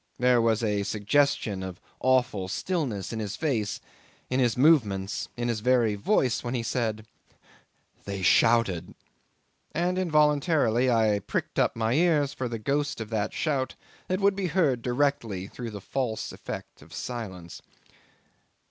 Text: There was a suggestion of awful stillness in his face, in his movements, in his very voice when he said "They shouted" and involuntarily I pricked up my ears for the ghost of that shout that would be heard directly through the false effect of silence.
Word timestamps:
There 0.17 0.41
was 0.41 0.63
a 0.63 0.81
suggestion 0.81 1.61
of 1.61 1.79
awful 1.99 2.47
stillness 2.47 3.13
in 3.13 3.19
his 3.19 3.35
face, 3.35 3.79
in 4.31 4.39
his 4.39 4.57
movements, 4.57 5.29
in 5.37 5.47
his 5.47 5.59
very 5.59 5.93
voice 5.93 6.43
when 6.43 6.55
he 6.55 6.63
said 6.63 7.05
"They 8.05 8.23
shouted" 8.23 8.95
and 9.73 9.99
involuntarily 9.99 10.89
I 10.89 11.19
pricked 11.19 11.59
up 11.59 11.75
my 11.75 11.93
ears 11.93 12.33
for 12.33 12.49
the 12.49 12.57
ghost 12.57 12.99
of 12.99 13.11
that 13.11 13.31
shout 13.31 13.75
that 14.07 14.19
would 14.19 14.35
be 14.35 14.47
heard 14.47 14.81
directly 14.81 15.45
through 15.45 15.69
the 15.69 15.79
false 15.81 16.31
effect 16.31 16.81
of 16.81 16.95
silence. 16.95 17.61